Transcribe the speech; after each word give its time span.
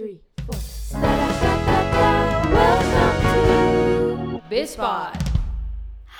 three, 0.00 0.16
four. 0.48 0.56
Welcome 2.56 3.20
to 3.20 4.40
Bispot. 4.48 5.12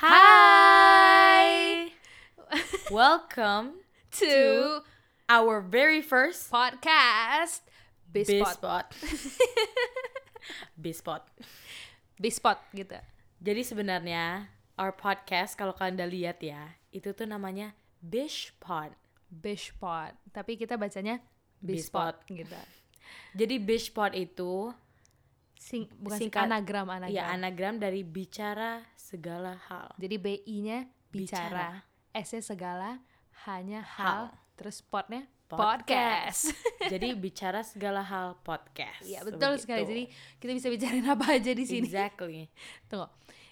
Hi! 0.04 1.88
Welcome 2.92 3.80
To 4.20 4.84
our 5.32 5.64
very 5.64 6.04
first 6.04 6.52
podcast 6.52 7.64
Bispot. 8.04 8.60
Bispot. 8.60 8.84
Bispot. 10.84 11.22
Bispot 12.20 12.60
gitu. 12.76 13.00
Jadi 13.40 13.62
sebenarnya 13.64 14.52
our 14.76 14.92
podcast 14.92 15.56
kalau 15.56 15.72
kalian 15.72 15.96
udah 15.96 16.10
lihat 16.12 16.44
ya, 16.44 16.76
itu 16.92 17.16
tuh 17.16 17.24
namanya 17.24 17.72
Bishpot. 18.04 18.92
Bispot. 19.32 20.12
Tapi 20.36 20.60
kita 20.60 20.76
bacanya 20.76 21.24
Bispot, 21.64 22.20
gitu. 22.28 22.60
Jadi 23.32 23.56
Bishpot 23.58 24.12
itu 24.14 24.74
Sing, 25.60 25.84
bukan 26.00 26.16
Singkat- 26.16 26.48
anagram 26.48 26.88
anagram. 26.88 27.12
ya 27.12 27.28
anagram 27.30 27.76
dari 27.76 28.00
bicara 28.00 28.80
segala 28.96 29.60
hal. 29.68 29.92
Jadi 30.00 30.16
BI-nya 30.16 30.88
bicara, 31.12 31.84
S-nya 32.16 32.40
segala, 32.40 33.04
hanya 33.44 33.84
hal, 33.84 34.32
Hal. 34.32 34.38
terus 34.56 34.80
spotnya 34.80 35.28
Podcast. 35.50 36.54
podcast. 36.54 36.88
Jadi 36.94 37.08
bicara 37.12 37.60
segala 37.60 38.00
hal 38.00 38.38
podcast. 38.40 39.02
Iya 39.02 39.20
betul 39.26 39.58
Begitu. 39.58 39.62
sekali. 39.66 39.82
Jadi 39.84 40.04
kita 40.38 40.52
bisa 40.54 40.68
bicarain 40.70 41.06
apa 41.10 41.26
aja 41.34 41.52
di 41.52 41.64
sini. 41.66 41.84
Exactly. 41.90 42.46
Tunggu. 42.88 43.10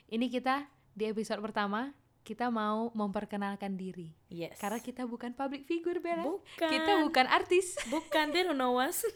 Ini 0.09 0.27
kita 0.30 0.65
di 0.95 1.04
episode 1.10 1.43
pertama 1.43 1.90
kita 2.23 2.48
mau 2.48 2.95
memperkenalkan 2.95 3.74
diri. 3.74 4.15
Yes. 4.30 4.56
Karena 4.62 4.79
kita 4.79 5.04
bukan 5.04 5.34
public 5.34 5.66
figure, 5.66 5.98
Bella. 5.98 6.23
Bukan. 6.23 6.70
Kita 6.70 6.93
bukan 7.02 7.27
artis. 7.27 7.74
bukan 7.90 8.30
they 8.30 8.46
don't 8.46 8.54
know 8.56 8.79
us. 8.79 9.02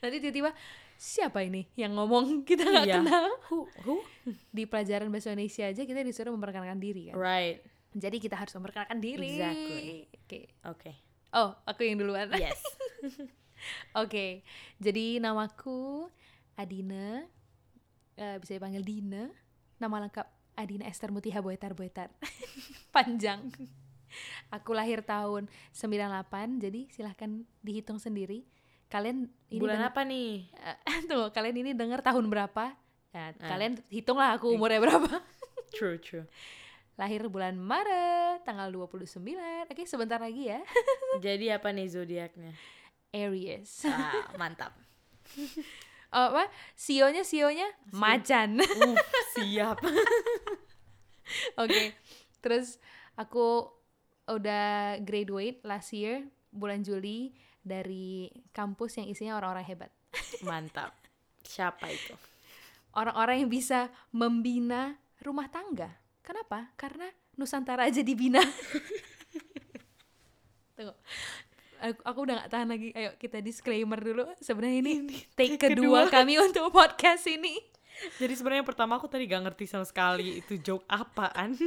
Nanti 0.00 0.16
tiba-tiba 0.18 0.50
siapa 0.94 1.42
ini 1.42 1.66
yang 1.74 1.94
ngomong 1.94 2.24
kita 2.48 2.64
nggak 2.64 2.86
Iya. 2.86 2.96
kenal. 3.00 3.26
Who? 3.48 3.58
Who? 3.84 3.94
Di 4.48 4.64
pelajaran 4.64 5.08
bahasa 5.08 5.30
Indonesia 5.30 5.64
aja 5.64 5.82
kita 5.82 6.00
disuruh 6.00 6.32
memperkenalkan 6.32 6.78
diri 6.78 7.10
kan. 7.10 7.16
Right. 7.16 7.58
Jadi 7.94 8.16
kita 8.18 8.34
harus 8.34 8.50
memperkenalkan 8.52 8.98
diri. 8.98 9.38
Exactly. 9.38 9.88
Oke. 10.18 10.40
Oke. 10.66 10.92
Oh, 11.30 11.54
aku 11.64 11.82
yang 11.82 11.98
duluan. 11.98 12.30
Yes. 12.34 12.58
Oke. 14.02 14.42
Jadi 14.78 15.18
namaku 15.18 16.10
Adina. 16.54 17.22
Eh, 18.14 18.36
bisa 18.38 18.54
dipanggil 18.54 18.82
Dina. 18.82 19.26
Nama 19.78 20.06
lengkap 20.06 20.26
Adina 20.54 20.86
Esther 20.86 21.10
Mutiha 21.10 21.42
Boetar 21.42 21.74
Boetar. 21.74 22.10
Panjang. 22.94 23.50
Aku 24.54 24.70
lahir 24.70 25.02
tahun 25.02 25.50
98, 25.74 26.62
jadi 26.62 26.86
silahkan 26.86 27.30
dihitung 27.58 27.98
sendiri. 27.98 28.46
Kalian 28.94 29.26
ini 29.50 29.58
Bulan 29.58 29.74
denger- 29.76 29.90
apa 29.90 30.00
nih? 30.06 30.30
Eh, 30.54 30.76
tunggu, 31.10 31.26
kalian 31.28 31.56
ini 31.58 31.70
dengar 31.74 31.98
tahun 31.98 32.30
berapa? 32.30 32.78
Nah, 33.10 33.34
Ah. 33.34 33.48
kalian 33.48 33.82
hitunglah 33.90 34.38
aku 34.38 34.54
umurnya 34.54 34.78
berapa. 34.78 35.10
True, 35.74 35.98
true. 35.98 36.22
Lahir 36.94 37.26
bulan 37.26 37.58
Maret, 37.58 38.46
tanggal 38.46 38.70
29. 38.70 39.18
Oke, 39.66 39.82
sebentar 39.82 40.22
lagi 40.22 40.46
ya. 40.46 40.62
Jadi 41.26 41.50
apa 41.50 41.68
nih 41.68 41.90
zodiaknya? 41.90 42.54
Aries. 43.10 43.82
Ah, 43.84 44.30
mantap. 44.36 44.70
Oh, 46.08 46.30
apa? 46.30 46.46
Sionya 46.72 47.26
sionya 47.26 47.66
macan. 47.90 48.62
Uh, 48.62 48.94
siap. 49.34 49.82
Oke. 51.56 51.98
Terus 52.38 52.78
aku 53.14 53.66
udah 54.24 54.98
graduate 55.00 55.58
last 55.62 55.90
year 55.90 56.22
bulan 56.48 56.80
Juli 56.80 57.34
dari 57.64 58.28
kampus 58.52 59.00
yang 59.00 59.08
isinya 59.08 59.40
orang-orang 59.40 59.64
hebat. 59.64 59.90
Mantap. 60.44 60.92
Siapa 61.42 61.90
itu? 61.90 62.14
Orang-orang 62.94 63.42
yang 63.42 63.50
bisa 63.50 63.90
membina 64.14 64.94
rumah 65.24 65.50
tangga. 65.50 65.90
Kenapa? 66.22 66.70
Karena 66.78 67.08
Nusantara 67.34 67.90
aja 67.90 68.04
dibina. 68.04 68.38
Tunggu. 70.78 70.94
Aku, 71.82 72.00
aku 72.06 72.18
udah 72.30 72.46
gak 72.46 72.50
tahan 72.54 72.68
lagi. 72.70 72.88
Ayo 72.94 73.10
kita 73.18 73.42
disclaimer 73.42 73.98
dulu. 73.98 74.30
Sebenarnya 74.38 74.78
ini 74.80 74.92
take 75.38 75.58
kedua 75.58 76.06
kami 76.06 76.38
untuk 76.38 76.70
podcast 76.70 77.26
ini. 77.26 77.58
Jadi 78.18 78.34
sebenarnya 78.34 78.62
yang 78.62 78.70
pertama 78.70 78.98
aku 78.98 79.10
tadi 79.10 79.26
gak 79.26 79.42
ngerti 79.50 79.64
sama 79.66 79.86
sekali 79.86 80.42
itu 80.42 80.58
joke 80.62 80.86
apaan. 80.86 81.58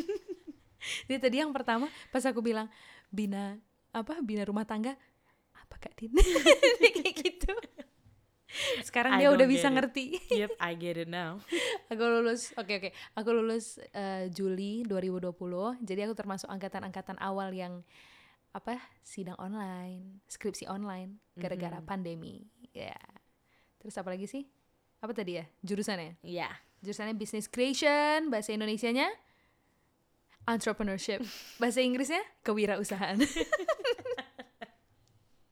Jadi 1.08 1.20
tadi 1.20 1.36
yang 1.44 1.52
pertama 1.52 1.92
pas 2.14 2.24
aku 2.24 2.40
bilang 2.40 2.72
bina 3.12 3.60
apa 3.92 4.20
bina 4.24 4.48
rumah 4.48 4.68
tangga 4.68 4.96
kak 5.80 5.94
Din 6.00 6.12
kayak 6.14 7.16
gitu. 7.16 7.54
Sekarang 8.82 9.20
I 9.20 9.26
dia 9.26 9.30
udah 9.30 9.48
bisa 9.48 9.70
it. 9.70 9.76
ngerti. 9.76 10.06
yep, 10.34 10.52
I 10.58 10.74
get 10.74 10.98
it 10.98 11.10
now. 11.12 11.38
aku 11.92 12.02
lulus 12.02 12.56
oke 12.58 12.74
oke. 12.74 12.90
Aku 13.14 13.30
lulus 13.36 13.78
eh, 13.94 14.32
Juli 14.34 14.82
2020 14.88 15.34
jadi 15.84 16.10
aku 16.10 16.16
termasuk 16.18 16.50
angkatan-angkatan 16.50 17.20
awal 17.22 17.54
yang 17.54 17.86
apa 18.56 18.82
sidang 19.06 19.38
online 19.38 20.24
skripsi 20.26 20.66
online 20.66 21.22
gara-gara 21.38 21.78
pandemi. 21.84 22.48
Ya. 22.74 22.98
Terus 23.78 23.94
apa 24.00 24.10
lagi 24.10 24.26
sih? 24.26 24.50
Apa 25.04 25.14
tadi 25.14 25.38
ya? 25.38 25.46
Jurusannya? 25.62 26.18
Iya. 26.26 26.50
jurusannya 26.78 27.18
business 27.18 27.50
creation 27.50 28.30
bahasa 28.30 28.54
Indonesianya 28.54 29.10
entrepreneurship. 30.46 31.26
Bahasa 31.62 31.82
Inggrisnya 31.84 32.22
kewirausahaan 32.46 33.18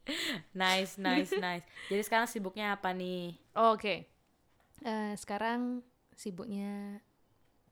Nice, 0.55 0.95
nice, 1.01 1.33
nice. 1.35 1.65
Jadi 1.89 2.01
sekarang 2.05 2.27
sibuknya 2.29 2.75
apa 2.77 2.93
nih? 2.93 3.35
oke. 3.55 3.95
Eh, 4.85 5.13
sekarang 5.17 5.81
sibuknya 6.15 6.99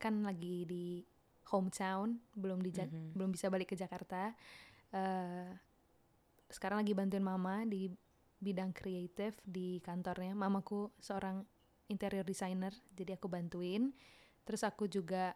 kan 0.00 0.20
lagi 0.24 0.68
di 0.68 1.00
hometown 1.48 2.18
belum 2.34 2.60
di 2.64 2.70
Jak- 2.72 2.92
belum 3.14 3.32
bisa 3.32 3.48
balik 3.48 3.72
ke 3.72 3.76
Jakarta. 3.78 4.32
Eh, 4.92 5.48
sekarang 6.50 6.82
lagi 6.84 6.92
bantuin 6.96 7.24
mama 7.24 7.62
di 7.64 7.88
bidang 8.40 8.72
kreatif 8.76 9.38
di 9.44 9.80
kantornya. 9.80 10.36
Mamaku 10.36 10.92
seorang 11.00 11.40
interior 11.88 12.24
designer 12.24 12.72
jadi 12.92 13.16
aku 13.16 13.28
bantuin. 13.28 13.92
Terus 14.44 14.60
aku 14.64 14.88
juga 14.90 15.32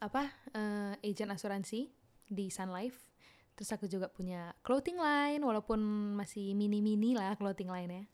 apa 0.00 0.24
eh, 0.56 0.94
agent 1.04 1.34
asuransi 1.36 1.90
di 2.30 2.48
Sun 2.48 2.72
Life 2.72 3.09
terus 3.60 3.70
aku 3.70 3.84
juga 3.84 4.08
punya 4.08 4.56
clothing 4.64 4.96
line 4.96 5.44
walaupun 5.44 5.76
masih 6.16 6.56
mini-mini 6.56 7.12
lah 7.12 7.36
clothing 7.36 7.68
line 7.68 7.92
ya 7.92 8.04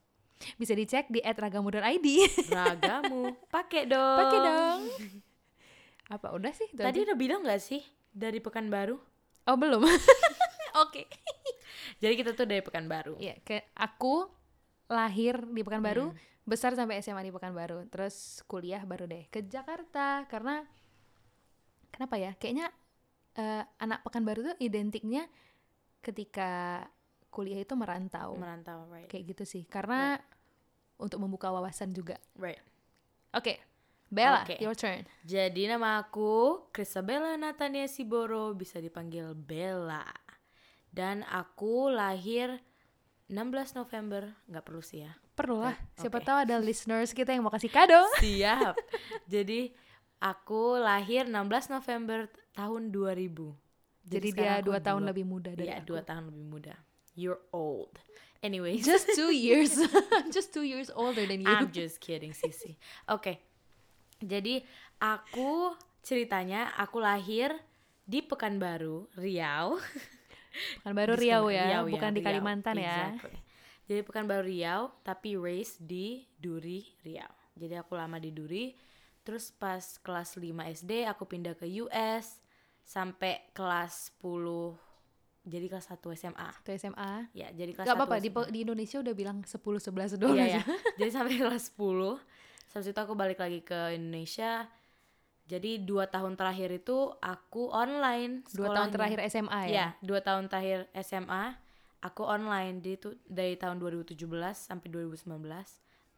bisa 0.59 0.75
dicek 0.75 1.07
di 1.07 1.23
@ragamu.id 1.23 2.07
Ragamu. 2.53 3.31
Pakai 3.47 3.87
dong. 3.87 4.19
pakai 4.19 4.39
dong 4.43 4.79
apa 6.07 6.35
udah 6.35 6.51
sih 6.51 6.67
Tadi 6.71 6.99
aja? 7.01 7.07
udah 7.07 7.17
bilang 7.17 7.41
gak 7.43 7.59
sih 7.59 7.81
dari 8.11 8.39
Pekanbaru? 8.39 8.99
oh 9.47 9.57
belum 9.57 9.87
oke 10.83 11.03
Jadi 12.03 12.13
kita 12.15 12.37
tuh 12.37 12.45
dari 12.45 12.61
Pekanbaru. 12.61 13.17
Iya, 13.17 13.41
ke 13.41 13.73
aku 13.73 14.29
lahir 14.87 15.49
di 15.49 15.65
Pekanbaru, 15.65 16.13
Hmm. 16.13 16.19
besar 16.45 16.77
sampai 16.77 17.01
SMA 17.01 17.25
di 17.25 17.33
Pekanbaru, 17.33 17.89
terus 17.89 18.45
kuliah 18.45 18.85
baru 18.85 19.09
deh 19.09 19.25
ke 19.31 19.41
Jakarta 19.41 20.29
karena 20.29 20.61
kenapa 21.89 22.21
ya? 22.21 22.37
Kayaknya 22.37 22.69
eh, 23.37 23.63
anak 23.79 24.01
Pekanbaru 24.03 24.53
tuh 24.53 24.57
identiknya 24.59 25.29
ketika 26.01 26.83
kuliah 27.29 27.61
itu 27.61 27.77
merantau. 27.77 28.33
Merantau, 28.41 28.89
right? 28.89 29.09
Kayak 29.13 29.37
gitu 29.37 29.45
sih. 29.45 29.63
Karena 29.69 30.17
untuk 30.97 31.21
membuka 31.21 31.53
wawasan 31.53 31.93
juga. 31.93 32.17
Right. 32.41 32.61
Oke. 33.37 33.61
Bella, 34.07 34.47
Oke. 34.47 34.63
your 34.63 34.79
turn. 34.79 35.03
Jadi 35.27 35.67
nama 35.67 35.99
aku 35.99 36.63
Krisabella 36.71 37.35
Natania 37.35 37.91
Siboro, 37.91 38.55
bisa 38.55 38.79
dipanggil 38.79 39.35
Bella. 39.35 40.07
Dan 40.87 41.27
aku 41.27 41.91
lahir 41.91 42.63
16 43.27 43.75
November, 43.75 44.31
nggak 44.47 44.65
perlu 44.65 44.79
sih 44.81 45.03
ya. 45.03 45.13
Perlu 45.35 45.59
lah. 45.59 45.75
Oke, 45.75 46.07
Siapa 46.07 46.19
oke. 46.23 46.27
tahu 46.31 46.39
ada 46.49 46.57
listeners 46.63 47.11
kita 47.11 47.35
yang 47.35 47.43
mau 47.45 47.53
kasih 47.53 47.69
kado. 47.69 47.99
Siap. 48.23 48.79
Jadi 49.27 49.75
aku 50.19 50.77
lahir 50.77 51.25
16 51.25 51.37
November 51.71 52.27
tahun 52.53 52.91
2000. 52.91 53.53
Jadi, 54.07 54.29
sekarang 54.31 54.63
dia 54.63 54.63
dua 54.63 54.79
tahun 54.79 55.03
dua- 55.03 55.09
lebih 55.11 55.27
muda 55.27 55.51
dari 55.51 55.67
Iya, 55.67 55.83
aku. 55.83 55.87
dua 55.91 56.01
tahun 56.01 56.25
lebih 56.31 56.47
muda. 56.47 56.75
You're 57.15 57.43
old. 57.51 57.99
Anyways, 58.39 58.83
Just 58.83 59.11
two 59.13 59.35
years. 59.47 59.75
Just 60.35 60.53
two 60.53 60.63
years 60.63 60.89
older 60.91 61.27
than 61.27 61.43
you. 61.43 61.49
I'm 61.49 61.69
just 61.69 61.99
kidding, 61.99 62.31
Sisi. 62.31 62.79
Oke. 63.09 63.43
Jadi 64.17 64.63
aku 64.97 65.75
ceritanya 66.01 66.71
aku 66.77 67.03
lahir 67.03 67.51
di 68.03 68.23
Pekanbaru, 68.23 69.11
Riau. 69.15 69.75
Pekanbaru 70.81 71.13
Di 71.13 71.21
Riau 71.21 71.45
ya, 71.51 71.65
Riau 71.69 71.85
bukan 71.91 72.11
di 72.13 72.21
Riau. 72.23 72.29
Kalimantan 72.31 72.75
ya. 72.79 73.11
Exactly. 73.11 73.37
Jadi 73.87 74.01
Pekanbaru 74.03 74.45
Riau, 74.47 74.83
tapi 75.03 75.35
raised 75.35 75.83
di 75.83 76.23
Duri, 76.33 76.87
Riau. 77.03 77.33
Jadi 77.53 77.75
aku 77.75 77.93
lama 77.93 78.17
di 78.17 78.31
Duri. 78.31 78.71
Terus 79.27 79.51
pas 79.51 79.83
kelas 79.99 80.39
5 80.39 80.47
SD 80.71 81.03
aku 81.03 81.27
pindah 81.27 81.59
ke 81.59 81.67
US 81.83 82.39
sampai 82.87 83.43
kelas 83.51 84.15
10 84.23 84.79
jadi 85.47 85.67
kelas 85.71 85.87
1 85.91 86.03
SMA. 86.19 86.49
Itu 86.63 86.71
SMA. 86.75 87.13
Ya, 87.31 87.51
jadi 87.55 87.71
kelas 87.71 87.87
Gak 87.87 87.95
1 87.95 87.99
apa-apa 87.99 88.19
di, 88.19 88.31
di 88.51 88.59
Indonesia 88.67 88.99
udah 88.99 89.15
bilang 89.15 89.43
10 89.43 89.59
11 89.59 90.19
doang 90.19 90.35
Iya, 90.35 90.59
aja. 90.59 90.59
ya. 90.59 90.63
Jadi 90.99 91.11
sampai 91.15 91.35
kelas 91.39 91.71
10. 91.71 92.19
Habis 92.75 92.89
itu 92.91 93.01
aku 93.01 93.15
balik 93.15 93.39
lagi 93.39 93.63
ke 93.63 93.95
Indonesia. 93.95 94.67
Jadi 95.47 95.79
dua 95.87 96.11
tahun 96.11 96.35
terakhir 96.35 96.75
itu 96.75 97.15
aku 97.23 97.71
online. 97.71 98.43
Dua 98.51 98.75
tahun 98.75 98.91
sekolahnya. 98.91 98.95
terakhir 98.99 99.19
SMA 99.31 99.61
ya. 99.65 99.71
Iya, 99.71 99.87
dua 100.03 100.19
tahun 100.19 100.51
terakhir 100.51 100.91
SMA 100.99 101.55
aku 102.03 102.23
online. 102.27 102.83
Jadi 102.83 102.95
itu 102.99 103.09
dari 103.31 103.55
tahun 103.55 103.79
2017 103.79 104.19
sampai 104.59 104.89
2019 104.91 105.31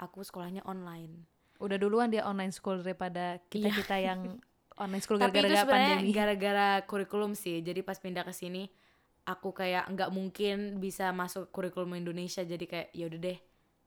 aku 0.01 0.25
sekolahnya 0.25 0.65
online. 0.65 1.29
Udah 1.59 1.77
duluan 1.77 2.09
dia 2.09 2.23
online 2.23 2.55
school 2.55 2.81
daripada 2.81 3.43
kita-kita 3.51 3.97
yang 4.09 4.39
online 4.79 5.03
school 5.03 5.19
gara-gara 5.19 5.67
pandemi. 5.67 6.15
gara-gara 6.15 6.69
kurikulum 6.87 7.35
sih. 7.35 7.59
Jadi 7.61 7.83
pas 7.83 7.99
pindah 7.99 8.23
ke 8.23 8.31
sini 8.31 8.71
aku 9.27 9.51
kayak 9.53 9.91
nggak 9.91 10.11
mungkin 10.15 10.79
bisa 10.79 11.11
masuk 11.11 11.51
kurikulum 11.51 11.99
Indonesia. 11.99 12.47
Jadi 12.47 12.65
kayak 12.65 12.89
ya 12.95 13.11
udah 13.11 13.21
deh 13.21 13.39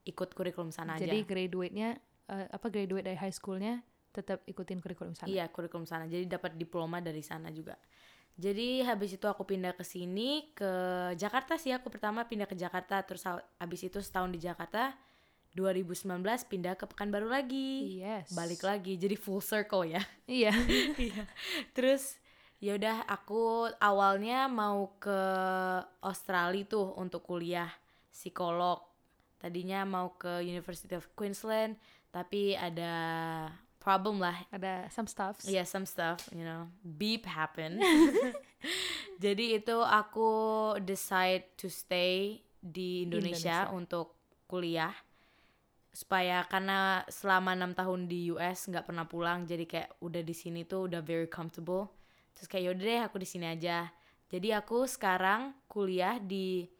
ikut 0.01 0.29
kurikulum 0.33 0.73
sana 0.73 0.97
Jadi 0.97 1.23
aja. 1.23 1.27
graduate-nya 1.29 1.89
eh, 2.27 2.47
apa 2.51 2.67
graduate 2.67 3.05
dari 3.05 3.17
high 3.17 3.33
school-nya 3.33 3.79
tetap 4.11 4.43
ikutin 4.43 4.83
kurikulum 4.83 5.15
sana. 5.15 5.31
Iya, 5.31 5.47
kurikulum 5.47 5.87
sana. 5.87 6.03
Jadi 6.11 6.27
dapat 6.27 6.59
diploma 6.59 6.99
dari 6.99 7.23
sana 7.23 7.47
juga. 7.49 7.79
Jadi 8.35 8.81
habis 8.83 9.15
itu 9.15 9.27
aku 9.27 9.43
pindah 9.43 9.75
ke 9.75 9.83
sini 9.83 10.51
ke 10.51 10.71
Jakarta 11.15 11.55
sih 11.55 11.71
aku 11.71 11.91
pertama 11.91 12.23
pindah 12.23 12.47
ke 12.47 12.55
Jakarta 12.55 13.03
terus 13.03 13.23
ha- 13.27 13.43
habis 13.59 13.83
itu 13.83 13.99
setahun 13.99 14.31
di 14.31 14.39
Jakarta 14.39 14.95
2019 15.51 16.23
pindah 16.47 16.79
ke 16.79 16.87
Pekanbaru 16.87 17.27
lagi. 17.27 17.99
Yes. 17.99 18.31
Balik 18.31 18.63
lagi 18.63 18.95
jadi 18.95 19.19
full 19.19 19.43
circle 19.43 19.83
ya. 19.83 20.03
Iya. 20.31 20.55
Iya. 20.95 21.27
Terus 21.75 22.15
ya 22.63 22.79
udah 22.79 23.03
aku 23.09 23.67
awalnya 23.83 24.47
mau 24.47 24.95
ke 24.95 25.19
Australia 25.99 26.63
tuh 26.63 26.95
untuk 26.95 27.27
kuliah 27.27 27.67
psikolog. 28.07 28.79
Tadinya 29.41 29.83
mau 29.83 30.15
ke 30.15 30.39
University 30.45 30.95
of 30.95 31.09
Queensland 31.17 31.75
tapi 32.11 32.53
ada 32.55 32.93
problem 33.81 34.21
lah 34.21 34.37
Ada 34.53 34.87
some 34.93 35.09
stuff. 35.09 35.41
Yeah, 35.43 35.65
some 35.65 35.89
stuff, 35.89 36.29
you 36.31 36.45
know, 36.45 36.69
beep 36.85 37.25
happen. 37.25 37.81
Jadi 39.23 39.57
itu 39.57 39.77
aku 39.81 40.31
decide 40.79 41.57
to 41.57 41.67
stay 41.67 42.45
di 42.61 43.09
Indonesia, 43.09 43.65
Indonesia. 43.65 43.73
untuk 43.73 44.07
kuliah 44.45 44.93
supaya 45.91 46.47
karena 46.47 47.03
selama 47.11 47.51
enam 47.51 47.75
tahun 47.75 48.07
di 48.07 48.31
US 48.31 48.71
nggak 48.71 48.87
pernah 48.87 49.03
pulang 49.03 49.43
jadi 49.43 49.67
kayak 49.67 49.89
udah 49.99 50.23
di 50.23 50.31
sini 50.31 50.63
tuh 50.63 50.87
udah 50.87 51.03
very 51.03 51.27
comfortable 51.27 51.91
terus 52.31 52.47
kayak 52.47 52.71
yaudah 52.71 52.85
deh 52.87 53.01
aku 53.03 53.19
di 53.19 53.27
sini 53.27 53.51
aja 53.51 53.91
jadi 54.31 54.63
aku 54.63 54.87
sekarang 54.87 55.51
kuliah 55.67 56.15
di 56.15 56.71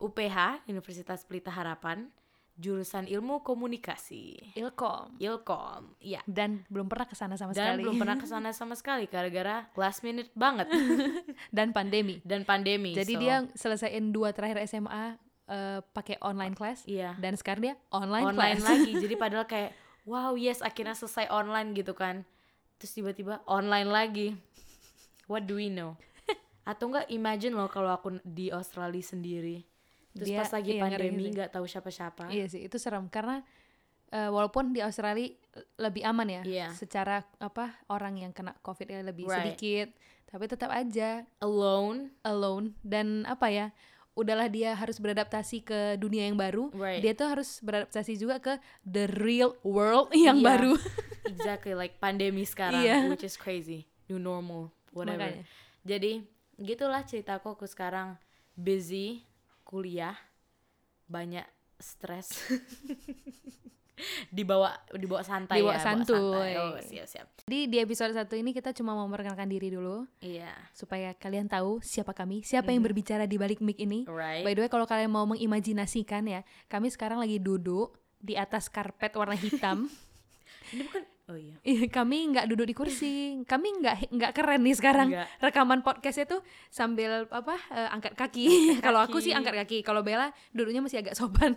UPH 0.00 0.64
Universitas 0.64 1.28
Pelita 1.28 1.52
Harapan 1.52 2.08
jurusan 2.54 3.10
ilmu 3.10 3.42
komunikasi 3.42 4.54
Ilkom. 4.54 5.18
Ilkom 5.18 5.98
iya 5.98 6.22
Dan 6.22 6.62
belum 6.70 6.86
pernah 6.86 7.04
ke 7.04 7.18
sana 7.18 7.34
sama 7.34 7.50
dan 7.50 7.74
sekali. 7.76 7.82
belum 7.82 7.96
pernah 7.98 8.16
ke 8.16 8.26
sana 8.30 8.48
sama 8.54 8.74
sekali 8.78 9.10
gara-gara 9.10 9.66
last 9.74 10.06
minute 10.06 10.30
banget 10.38 10.70
Dan 11.56 11.74
pandemi. 11.74 12.22
dan 12.22 12.46
pandemi. 12.46 12.94
Jadi 12.94 13.12
so, 13.12 13.20
dia 13.20 13.34
selesaiin 13.58 14.14
dua 14.14 14.30
terakhir 14.30 14.62
SMA 14.70 15.18
eh, 15.46 15.80
pakai 15.86 16.16
online 16.20 16.52
class 16.52 16.84
iya 16.84 17.12
dan 17.16 17.34
sekarang 17.34 17.62
dia 17.62 17.74
online, 17.90 18.24
online 18.26 18.58
class. 18.58 18.70
lagi. 18.70 18.92
Jadi 19.04 19.14
padahal 19.14 19.44
kayak 19.44 19.70
wow 20.04 20.32
yes 20.34 20.60
akhirnya 20.60 20.92
selesai 20.92 21.28
online 21.28 21.72
gitu 21.72 21.92
kan. 21.92 22.24
Terus 22.76 22.92
tiba-tiba 22.92 23.40
online 23.44 23.88
lagi. 23.88 24.28
What 25.24 25.44
do 25.44 25.56
we 25.56 25.68
know? 25.68 25.96
Atau 26.68 26.88
enggak 26.88 27.08
imagine 27.08 27.52
loh 27.52 27.68
kalau 27.68 27.88
aku 27.88 28.20
di 28.22 28.48
Australia 28.48 29.00
sendiri. 29.00 29.64
Terus 30.12 30.28
Dia- 30.28 30.40
pas 30.40 30.50
lagi 30.52 30.70
iya, 30.74 30.82
pandemi 30.82 31.26
nggak 31.28 31.50
tahu 31.50 31.64
siapa-siapa. 31.64 32.30
Iya 32.30 32.46
sih, 32.46 32.60
itu 32.62 32.76
serem 32.76 33.08
karena 33.08 33.42
eh, 34.08 34.30
walaupun 34.30 34.70
di 34.70 34.78
Australia 34.78 35.26
lebih 35.74 36.06
aman 36.06 36.28
ya, 36.30 36.42
Iya. 36.44 36.68
secara 36.70 37.26
apa 37.36 37.74
orang 37.88 38.22
yang 38.22 38.30
kena 38.30 38.54
COVID 38.62 39.02
lebih 39.02 39.26
Right. 39.26 39.58
sedikit, 39.58 39.90
tapi 40.24 40.46
tetap 40.46 40.70
aja 40.70 41.26
Alone. 41.42 42.14
alone 42.22 42.78
dan 42.86 43.26
apa 43.26 43.50
ya, 43.50 43.66
udahlah 44.14 44.46
dia 44.46 44.72
harus 44.72 44.96
beradaptasi 44.96 45.60
ke 45.60 45.80
dunia 45.94 46.26
yang 46.26 46.38
baru, 46.38 46.70
Right. 46.70 47.02
dia 47.02 47.12
tuh 47.12 47.26
harus 47.28 47.58
beradaptasi 47.58 48.14
juga 48.14 48.38
ke 48.38 48.54
the 48.82 49.10
real 49.18 49.58
world 49.60 50.10
yang 50.16 50.38
Iya. 50.38 50.46
baru. 50.46 50.72
exactly 51.26 51.74
like 51.74 51.98
pandemi 51.98 52.46
sekarang 52.46 52.82
Iya. 52.82 53.10
which 53.10 53.22
is 53.22 53.34
crazy. 53.34 53.90
New 54.06 54.18
normal, 54.18 54.70
whatever. 54.90 55.26
Makanya. 55.26 55.44
Jadi 55.82 56.12
gitulah 56.56 57.02
ceritaku 57.02 57.52
aku 57.52 57.66
sekarang 57.66 58.14
busy 58.54 59.26
kuliah 59.62 60.14
banyak 61.04 61.44
stres 61.76 62.30
dibawa 64.36 64.74
dibawa 64.94 65.22
santai 65.22 65.62
Dibawa 65.62 65.74
ya 65.74 65.80
santuy. 65.80 66.52
oh 66.58 66.76
siap 66.82 67.06
siap 67.06 67.26
Jadi 67.46 67.70
di 67.70 67.76
episode 67.78 68.12
satu 68.16 68.34
ini 68.34 68.50
kita 68.50 68.74
cuma 68.74 68.96
mau 68.96 69.06
memperkenalkan 69.06 69.46
diri 69.46 69.70
dulu 69.70 70.06
iya 70.20 70.50
supaya 70.74 71.14
kalian 71.14 71.46
tahu 71.46 71.78
siapa 71.84 72.10
kami, 72.16 72.42
siapa 72.42 72.74
yang 72.74 72.82
berbicara 72.82 73.28
di 73.28 73.36
balik 73.38 73.62
mic 73.62 73.78
ini. 73.78 74.08
alright 74.08 74.42
By 74.42 74.52
the 74.56 74.66
way, 74.66 74.70
kalau 74.72 74.88
kalian 74.88 75.12
mau 75.12 75.24
mengimajinasikan 75.28 76.26
ya, 76.26 76.40
kami 76.66 76.90
sekarang 76.90 77.22
lagi 77.22 77.38
duduk 77.38 77.94
di 78.18 78.34
atas 78.34 78.72
karpet 78.72 79.12
warna 79.14 79.36
hitam. 79.36 79.86
ini 80.72 80.82
bukan 80.88 81.02
oh 81.28 81.36
iya 81.36 81.56
Iya, 81.64 81.88
kami 81.88 82.32
nggak 82.32 82.46
duduk 82.52 82.66
di 82.68 82.74
kursi, 82.76 83.12
kami 83.44 83.80
nggak 83.80 84.12
nggak 84.12 84.32
keren 84.32 84.60
nih 84.64 84.76
sekarang. 84.76 85.08
Nggak. 85.12 85.28
Rekaman 85.40 85.80
podcastnya 85.84 86.26
tuh 86.28 86.40
sambil 86.72 87.28
apa 87.28 87.56
eh, 87.72 87.88
angkat 87.94 88.12
kaki. 88.16 88.44
kalau 88.84 89.00
aku 89.00 89.20
kaki. 89.20 89.24
sih 89.30 89.32
angkat 89.36 89.54
kaki. 89.64 89.78
Kalau 89.84 90.00
Bella 90.04 90.32
duduknya 90.52 90.80
masih 90.84 91.00
agak 91.00 91.16
sopan. 91.16 91.56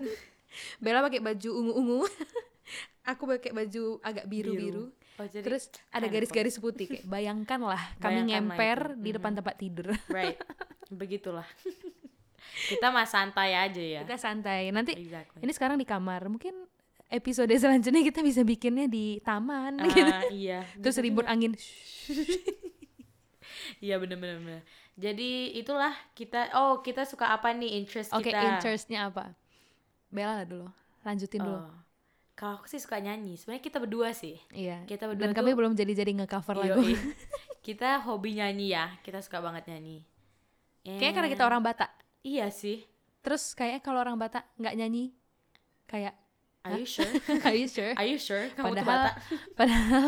Bella 0.77 1.01
pakai 1.01 1.19
baju 1.19 1.49
ungu-ungu. 1.53 2.01
aku 3.11 3.23
pakai 3.25 3.55
baju 3.55 4.03
agak 4.03 4.27
biru-biru. 4.27 4.91
oh 4.91 5.25
jadi 5.25 5.39
Terus 5.41 5.71
ada 5.89 6.05
garis-garis 6.05 6.59
putih 6.59 6.85
kayak 6.85 7.07
bayangkanlah 7.07 7.79
kami 8.03 8.27
Bayangkanlah 8.27 8.43
ngemper 8.43 8.79
itu. 8.91 8.99
di 8.99 9.09
depan 9.15 9.31
tempat 9.33 9.55
tidur. 9.55 9.87
right 10.11 10.35
begitulah 10.87 11.47
kita 12.67 12.91
mah 12.91 13.07
santai 13.07 13.55
aja 13.55 13.79
ya 13.79 13.99
Kita 14.03 14.15
santai. 14.17 14.71
Nanti 14.71 14.95
exactly 14.95 15.39
ini 15.39 15.51
sekarang 15.51 15.77
di 15.77 15.87
kamar. 15.87 16.27
Mungkin 16.27 16.55
episode 17.07 17.51
selanjutnya 17.51 18.03
kita 18.03 18.19
bisa 18.19 18.43
bikinnya 18.43 18.87
di 18.87 19.23
taman 19.23 19.79
gitu. 19.87 20.03
Ah, 20.03 20.27
iya 20.27 20.59
Terus 20.75 20.99
ribut 20.99 21.23
angin. 21.23 21.55
Iya 23.79 23.99
bener 23.99 24.17
bener 24.17 24.37
bener. 24.39 24.61
Jadi 24.97 25.53
itulah 25.53 25.93
kita 26.11 26.51
oh 26.57 26.81
kita 26.81 27.05
suka 27.05 27.29
apa 27.29 27.53
nih 27.53 27.77
interest 27.77 28.11
Oke, 28.11 28.31
kita. 28.31 28.57
interestnya 28.57 29.07
apa? 29.07 29.37
Bella 30.07 30.41
lah 30.41 30.45
dulu. 30.45 30.67
Lanjutin 31.03 31.41
dulu. 31.41 31.59
Oh. 31.61 31.71
Kalau 32.33 32.61
aku 32.61 32.69
sih 32.69 32.77
suka 32.77 32.97
nyanyi. 32.97 33.33
Sebenarnya 33.33 33.63
kita 33.63 33.77
berdua 33.77 34.13
sih. 34.13 34.37
Iya. 34.49 34.85
Kita 34.85 35.09
berdua 35.09 35.25
Dan 35.25 35.31
tuh- 35.31 35.37
kami 35.41 35.51
belum 35.53 35.73
jadi-jadi 35.73 36.11
nge-cover 36.15 36.55
lagu. 36.55 36.81
Kita 37.65 37.99
hobi 37.99 38.37
nyanyi 38.37 38.71
ya. 38.71 38.95
Kita 39.01 39.19
suka 39.19 39.41
banget 39.41 39.67
nyanyi. 39.67 40.05
Kayaknya 40.87 41.11
karena 41.11 41.29
kita 41.29 41.43
And- 41.43 41.51
orang 41.51 41.61
Batak. 41.61 41.91
Iya 42.23 42.47
sih. 42.47 42.87
Terus 43.19 43.51
kayaknya 43.51 43.81
kalau 43.81 43.99
orang 43.99 44.15
Batak 44.15 44.47
nggak 44.55 44.75
nyanyi 44.77 45.11
kayak 45.83 46.15
Are 46.63 46.79
you 46.79 46.87
sure? 46.87 47.07
Are 47.47 47.51
you 47.51 47.67
sure? 47.67 47.91
Are 47.95 48.07
you 48.07 48.15
sure? 48.15 48.47
Kamu 48.55 48.71
tuh 48.71 48.75
Padahal 48.77 48.87
Batak. 48.87 49.15
padahal 49.59 50.07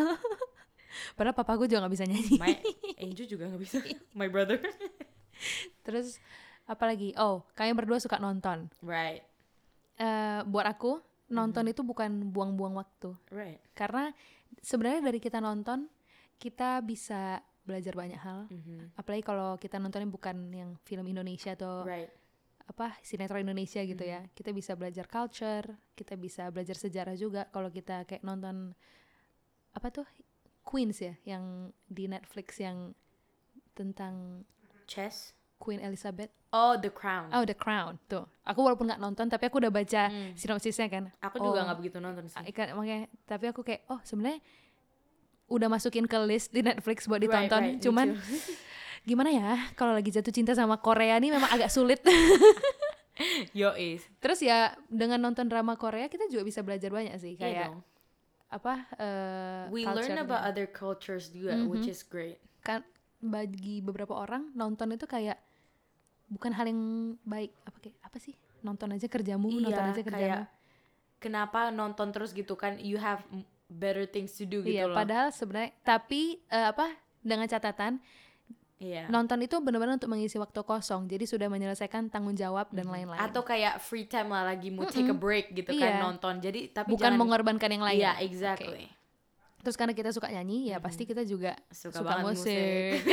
padahal 1.16 1.36
papaku 1.36 1.64
juga 1.68 1.84
nggak 1.84 1.94
bisa 1.96 2.06
nyanyi. 2.08 2.36
My 2.38 2.56
Angel 2.98 3.28
juga 3.28 3.44
gak 3.48 3.60
bisa. 3.60 3.78
My 4.12 4.28
brother. 4.28 4.60
Terus 5.84 6.20
apalagi? 6.64 7.12
Oh, 7.16 7.44
kalian 7.56 7.76
berdua 7.76 8.00
suka 8.00 8.20
nonton. 8.20 8.68
right. 8.80 9.24
Eh 10.00 10.42
buat 10.48 10.64
aku 10.66 11.04
nonton 11.30 11.68
itu 11.68 11.84
bukan 11.84 12.32
buang-buang 12.32 12.80
waktu. 12.80 13.14
Right. 13.30 13.60
Karena 13.76 14.10
sebenarnya 14.64 15.06
dari 15.06 15.20
kita 15.20 15.38
nonton 15.38 15.86
kita 16.40 16.80
bisa 16.82 17.38
belajar 17.68 17.94
banyak 17.94 18.18
hal. 18.18 18.48
Mhm. 18.50 18.98
Apalagi 18.98 19.22
kalau 19.22 19.60
kita 19.60 19.78
nontonnya 19.78 20.10
bukan 20.10 20.50
yang 20.50 20.74
film 20.88 21.06
Indonesia 21.06 21.54
atau 21.54 21.84
Right. 21.86 22.10
apa 22.66 22.94
sinetron 23.02 23.42
Indonesia 23.42 23.82
gitu 23.82 24.06
ya 24.06 24.22
Mm-hmm. 24.22 24.38
kita 24.38 24.54
bisa 24.54 24.78
belajar 24.78 25.10
culture 25.10 25.66
kita 25.98 26.14
bisa 26.14 26.54
belajar 26.54 26.78
sejarah 26.78 27.18
juga 27.18 27.50
kalau 27.50 27.74
kita 27.74 28.06
kayak 28.06 28.22
nonton 28.22 28.78
apa 29.74 29.90
tuh 29.90 30.06
Queens 30.62 31.02
ya 31.02 31.18
yang 31.26 31.74
di 31.90 32.06
Netflix 32.06 32.62
yang 32.62 32.94
tentang 33.74 34.46
Chess. 34.86 35.34
Queen 35.60 35.80
Elizabeth 35.80 36.32
Oh, 36.50 36.74
The 36.74 36.90
Crown. 36.90 37.30
oh 37.30 37.44
The 37.44 37.54
Crown 37.54 38.00
tuh 38.06 38.26
aku 38.42 38.60
walaupun 38.60 38.88
nggak 38.88 38.98
nonton 38.98 39.28
tapi 39.28 39.46
aku 39.46 39.60
udah 39.60 39.70
baca 39.70 40.08
Hmm. 40.08 40.34
sinopsisnya 40.34 40.88
kan 40.88 41.12
Aku 41.20 41.38
juga 41.38 41.62
Oh. 41.62 41.66
nggak 41.68 41.78
begitu 41.78 41.98
nonton 42.00 42.26
sih. 42.26 42.40
Ikan 42.42 42.74
makanya 42.74 43.06
tapi 43.24 43.46
aku 43.46 43.62
kayak 43.62 43.86
oh 43.88 44.00
sebenarnya 44.02 44.40
udah 45.46 45.68
masukin 45.68 46.06
ke 46.06 46.18
list 46.24 46.50
di 46.50 46.62
Netflix 46.62 47.06
buat 47.06 47.18
Right, 47.18 47.28
ditonton 47.28 47.62
right, 47.62 47.76
me 47.76 47.82
cuman 47.82 48.08
gimana 49.10 49.30
ya 49.30 49.50
kalau 49.74 49.92
lagi 49.92 50.10
jatuh 50.10 50.30
cinta 50.30 50.54
sama 50.54 50.78
Korea 50.78 51.18
nih 51.18 51.32
memang 51.32 51.50
agak 51.50 51.68
sulit 51.68 52.00
Yo 53.52 53.76
is. 53.76 54.00
Terus 54.18 54.40
ya 54.40 54.72
dengan 54.88 55.20
nonton 55.20 55.46
drama 55.46 55.76
Korea 55.76 56.08
kita 56.08 56.28
juga 56.28 56.42
bisa 56.42 56.62
belajar 56.62 56.88
banyak 56.90 57.14
sih 57.16 57.34
Iya 57.34 57.42
kayak 57.42 57.68
dong. 57.68 57.80
apa 58.50 58.74
eh 58.96 59.64
We 59.70 59.84
learn 59.84 60.18
about 60.18 60.42
other 60.42 60.66
cultures 60.66 61.30
juga, 61.30 61.54
which 61.64 61.86
is 61.86 62.02
great. 62.02 62.40
kan 62.60 62.82
bagi 63.20 63.80
beberapa 63.80 64.16
orang 64.16 64.50
nonton 64.54 64.90
itu 64.92 65.04
kayak 65.04 65.36
bukan 66.30 66.52
hal 66.54 66.66
yang 66.66 66.82
baik. 67.22 67.52
Apa 67.64 67.78
kayak 67.80 67.98
apa 68.00 68.18
sih? 68.18 68.34
Nonton 68.60 68.92
aja 68.92 69.06
kerjamu 69.06 69.50
Iya, 69.50 69.64
nonton 69.66 69.86
aja 69.88 70.02
kerjamu. 70.02 70.44
kayak 70.46 70.48
kenapa 71.18 71.70
nonton 71.70 72.08
terus 72.10 72.32
gitu 72.32 72.54
kan? 72.54 72.78
You 72.78 72.96
have 72.98 73.26
better 73.68 74.06
things 74.06 74.34
to 74.34 74.44
do 74.44 74.62
gitu 74.62 74.74
iya 74.74 74.90
loh. 74.90 74.98
padahal 74.98 75.30
sebenarnya 75.30 75.78
tapi 75.82 76.42
eh, 76.46 76.68
apa 76.68 76.90
dengan 77.20 77.46
catatan 77.46 78.02
Iya. 78.80 79.12
nonton 79.12 79.44
itu 79.44 79.60
benar-benar 79.60 80.00
untuk 80.00 80.08
mengisi 80.08 80.40
waktu 80.40 80.56
kosong. 80.64 81.04
Jadi 81.06 81.28
sudah 81.28 81.52
menyelesaikan 81.52 82.08
tanggung 82.08 82.32
jawab 82.34 82.72
dan 82.72 82.88
lain-lain. 82.88 83.20
Atau 83.20 83.44
kayak 83.44 83.76
free 83.78 84.08
time 84.08 84.32
lah 84.32 84.48
lagi 84.48 84.72
mau 84.72 84.88
take 84.88 85.04
a 85.04 85.14
break 85.14 85.52
gitu 85.52 85.76
kan 85.76 86.00
Iya. 86.00 86.02
nonton. 86.02 86.40
Jadi 86.40 86.72
tapi 86.72 86.96
bukan 86.96 87.12
jangan 87.12 87.20
mengorbankan 87.20 87.70
yang 87.70 87.84
lain. 87.84 88.00
Iya 88.00 88.24
exactly. 88.24 88.88
Terus 89.60 89.76
karena 89.76 89.92
kita 89.92 90.16
suka 90.16 90.32
nyanyi 90.32 90.72
ya 90.72 90.80
pasti 90.80 91.04
kita 91.04 91.28
juga 91.28 91.60
Suka 91.70 92.00
suka, 92.00 92.08
banget 92.24 92.40
musik, 92.40 93.04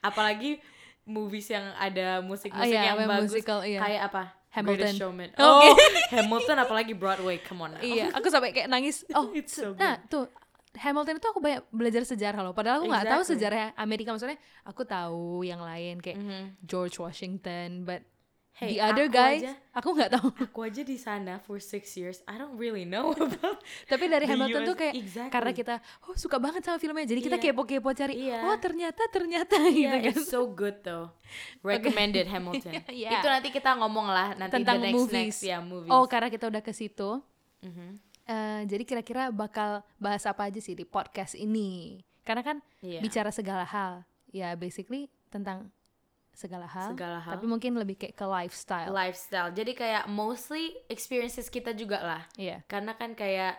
apalagi 0.00 0.60
movies 1.04 1.46
yang 1.46 1.72
ada 1.74 2.18
musik-musik 2.18 2.64
Oh, 2.64 2.74
iya, 2.74 2.90
yang 2.90 2.98
bagus 3.02 3.30
musical, 3.30 3.60
iya. 3.60 3.78
kayak 3.78 4.02
apa 4.08 4.22
Hamilton. 4.50 4.94
Showman 4.94 5.30
Oke. 5.30 5.42
oh 5.42 5.74
Hamilton 6.14 6.56
apalagi 6.58 6.92
Broadway 6.92 7.38
come 7.38 7.60
on 7.60 7.74
now. 7.74 7.82
iya 7.82 8.08
aku 8.16 8.28
sampai 8.28 8.50
kayak 8.50 8.66
nangis 8.66 9.02
oh 9.10 9.28
It's 9.30 9.52
so 9.52 9.74
nah 9.74 9.98
tuh 10.00 10.30
Hamilton 10.74 11.16
itu 11.16 11.28
aku 11.28 11.38
banyak 11.38 11.62
belajar 11.68 12.02
sejarah 12.02 12.40
loh 12.40 12.50
padahal 12.50 12.80
aku 12.80 12.88
nggak 12.88 13.04
tahu 13.04 13.20
Exactly. 13.20 13.34
sejarah 13.36 13.64
Amerika 13.76 14.10
maksudnya 14.10 14.34
aku 14.62 14.82
tahu 14.82 15.42
yang 15.42 15.58
lain 15.58 15.98
kayak 15.98 16.16
Mhm. 16.16 16.42
George 16.62 16.98
Washington 16.98 17.82
but 17.82 18.02
Hey, 18.54 18.78
the 18.78 18.86
other 18.86 19.10
aku 19.10 19.18
guys 19.18 19.42
aja- 19.42 19.58
aku 19.74 19.88
nggak 19.92 20.10
tahu 20.14 20.28
aku 20.46 20.58
aja 20.62 20.80
di 20.80 20.94
sana 20.94 21.42
for 21.42 21.58
six 21.58 21.98
years 21.98 22.22
I 22.22 22.38
don't 22.38 22.54
really 22.54 22.86
know 22.86 23.10
about 23.18 23.58
tapi 23.84 24.06
dari 24.06 24.24
The 24.24 24.30
Hamilton 24.30 24.62
US 24.62 24.68
tuh 24.70 24.76
kayak 24.78 24.94
exactly. 24.94 25.32
karena 25.34 25.50
kita 25.52 25.74
oh 26.06 26.14
suka 26.14 26.38
banget 26.38 26.62
sama 26.62 26.78
filmnya 26.78 27.02
jadi 27.02 27.18
kita 27.20 27.36
Iya. 27.36 27.44
kepo-kepo 27.50 27.90
cari 27.90 28.14
Iya. 28.14 28.46
oh 28.46 28.54
ternyata 28.56 29.02
ternyata 29.10 29.58
gitu 29.58 29.90
Yeah, 29.90 29.98
kan 29.98 30.14
it's 30.14 30.30
so 30.30 30.46
good 30.46 30.78
though. 30.80 31.10
Recommended 31.66 32.24
Hamilton. 32.24 32.78
Yeah. 32.88 33.18
Itu 33.18 33.26
nanti 33.26 33.50
kita 33.50 33.74
ngomong 33.74 34.06
lah 34.06 34.38
nanti 34.38 34.54
tentang 34.54 34.78
the 34.78 34.86
next 34.86 34.96
movies 34.96 35.18
next 35.34 35.40
ya 35.42 35.58
movies. 35.58 35.90
oh 35.90 36.06
karena 36.06 36.30
kita 36.30 36.46
udah 36.46 36.62
ke 36.62 36.70
situ 36.70 37.10
Mhm. 37.58 37.98
eh, 38.24 38.60
jadi 38.70 38.82
kira-kira 38.84 39.34
bakal 39.34 39.82
bahas 39.96 40.22
apa 40.24 40.46
aja 40.46 40.62
sih 40.62 40.72
di 40.72 40.86
podcast 40.86 41.34
ini 41.34 41.98
karena 42.22 42.46
kan 42.46 42.56
Iya. 42.78 43.02
bicara 43.02 43.34
segala 43.34 43.66
hal 43.66 44.06
ya 44.30 44.54
basically 44.54 45.10
tentang 45.26 45.73
segala 46.34 46.66
hal 46.66 46.90
Segala 46.92 47.22
hal. 47.22 47.38
tapi 47.38 47.46
mungkin 47.46 47.78
lebih 47.78 47.94
kayak 47.94 48.18
ke 48.18 48.26
lifestyle 48.26 48.90
lifestyle. 48.90 49.54
Jadi 49.54 49.72
kayak 49.72 50.10
mostly 50.10 50.74
experiences 50.90 51.46
kita 51.46 51.70
juga 51.72 52.02
lah. 52.02 52.22
Iya. 52.34 52.66
Karena 52.66 52.98
kan 52.98 53.14
kayak 53.14 53.54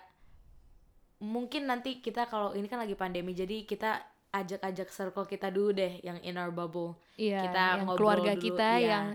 mungkin 1.24 1.66
nanti 1.66 2.04
kita 2.04 2.28
kalau 2.28 2.52
ini 2.54 2.68
kan 2.68 2.84
lagi 2.84 2.94
pandemi 2.94 3.32
jadi 3.32 3.64
kita 3.64 4.04
ajak-ajak 4.36 4.92
circle 4.92 5.24
kita 5.24 5.48
dulu 5.48 5.72
deh 5.72 6.04
yang 6.04 6.20
in 6.20 6.36
our 6.36 6.52
bubble. 6.52 7.00
Iya, 7.16 7.48
Kita 7.48 7.64
yang 7.80 7.88
keluarga 7.96 8.36
dulu, 8.36 8.44
kita 8.44 8.70
iya. 8.76 8.88
yang 8.92 9.06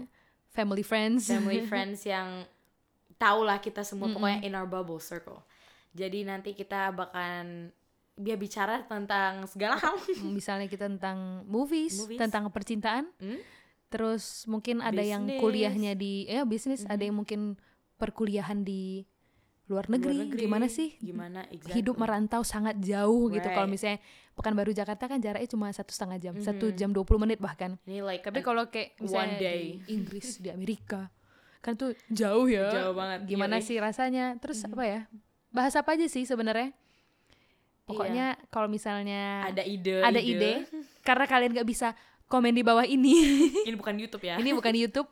family 0.49 0.81
friends 0.81 1.29
Family 1.29 1.61
friends 1.71 2.09
yang 2.09 2.49
tahu 3.21 3.45
lah 3.45 3.61
kita 3.61 3.85
semua 3.85 4.09
pokoknya 4.09 4.41
in 4.41 4.57
our 4.57 4.65
bubble 4.65 4.97
circle. 4.97 5.45
Jadi 5.93 6.25
nanti 6.25 6.57
kita 6.57 6.89
bakalan 6.97 7.69
dia 8.21 8.37
bicara 8.37 8.85
tentang 8.85 9.45
segala 9.47 9.75
hal. 9.75 9.97
misalnya 10.31 10.67
kita 10.67 10.87
tentang 10.87 11.43
movies, 11.45 11.97
Movies. 11.99 12.19
tentang 12.19 12.47
percintaan 12.49 13.09
Hmm? 13.17 13.41
terus 13.89 14.47
mungkin 14.47 14.79
ada 14.79 15.01
yang 15.01 15.27
Bisnis. 15.27 15.41
kuliahnya 15.41 15.93
di 15.95 16.23
ya 16.25 16.45
bisnis 16.45 16.85
ada 16.85 17.01
yang 17.01 17.17
mungkin 17.17 17.59
perkuliahan 17.97 18.63
di 18.63 19.03
luar 19.67 19.87
negeri, 19.87 20.11
Luar 20.13 20.25
negeri, 20.27 20.41
gimana 20.41 20.67
sih 20.67 20.95
Gimana 20.97 21.41
exactly. 21.49 21.75
hidup 21.77 21.95
merantau 21.97 22.43
sangat 22.43 22.79
jauh 22.79 23.31
gitu 23.31 23.47
kalau 23.47 23.65
Right. 23.65 23.73
misalnya 23.73 23.99
Pekanbaru 24.33 24.73
Jakarta 24.73 25.05
kan 25.05 25.19
jaraknya 25.19 25.47
cuma 25.49 25.69
satu 25.69 25.91
setengah 25.91 26.19
jam 26.19 26.35
satu 26.39 26.67
Mhm. 26.67 26.77
jam 26.77 26.91
20 26.91 27.19
menit 27.19 27.39
bahkan 27.39 27.77
Ini 27.85 28.01
like 28.01 28.23
tapi 28.25 28.41
kalau 28.41 28.67
kayak 28.67 28.95
misalnya 28.97 29.27
one 29.29 29.35
day. 29.37 29.63
di 29.81 29.93
Inggris 29.93 30.39
di 30.39 30.49
Amerika 30.49 31.11
kan 31.61 31.75
tuh 31.75 31.93
jauh 32.09 32.47
ya 32.47 32.71
Jauh 32.73 32.95
banget, 32.95 33.27
gimana 33.27 33.59
yoi. 33.59 33.63
sih 33.63 33.77
rasanya 33.77 34.35
terus 34.37 34.59
Mhm. 34.61 34.71
apa 34.71 34.85
ya 34.85 35.01
bahas 35.51 35.75
apa 35.75 35.93
aja 35.93 36.07
sih 36.07 36.23
sebenarnya 36.23 36.73
pokoknya 37.91 38.27
kalau 38.49 38.69
misalnya 38.71 39.45
ada 39.51 39.63
ide 39.67 40.01
ada 40.01 40.21
ide. 40.21 40.65
karena 41.07 41.25
kalian 41.27 41.51
gak 41.59 41.69
bisa 41.69 41.89
komen 42.31 42.55
di 42.55 42.63
bawah 42.63 42.87
ini. 42.87 43.15
Ini 43.69 43.75
bukan 43.75 43.99
YouTube 43.99 44.23
ya. 44.23 44.39
Ini 44.39 44.51
bukan 44.55 44.71
YouTube. 44.71 45.09